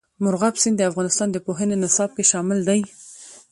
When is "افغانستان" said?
0.91-1.27